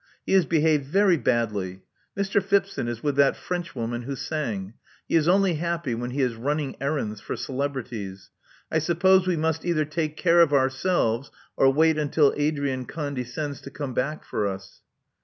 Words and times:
He 0.25 0.33
has 0.33 0.47
behaved 0.47 0.85
very 0.85 1.15
badly. 1.15 1.83
Mr. 2.17 2.41
Phipson 2.41 2.87
is 2.87 3.03
with 3.03 3.15
that 3.17 3.35
Frenchwoman 3.37 4.01
who 4.01 4.15
sang. 4.15 4.73
He 5.07 5.15
is 5.15 5.27
only 5.27 5.53
happy 5.57 5.93
when 5.93 6.09
he 6.09 6.23
is 6.23 6.33
running 6.33 6.75
errands 6.81 7.21
for 7.21 7.35
celebrities. 7.35 8.31
I 8.71 8.79
suppose 8.79 9.27
we 9.27 9.37
must 9.37 9.63
either 9.63 9.85
take 9.85 10.17
care 10.17 10.39
of 10.41 10.53
ourselves, 10.53 11.29
or 11.55 11.71
wait 11.71 11.99
until 11.99 12.33
Adrian 12.35 12.85
^ 12.85 12.87
con 12.87 13.13
descends 13.13 13.61
to 13.61 13.69
come 13.69 13.93
back 13.93 14.25
for 14.25 14.47
us." 14.47 14.81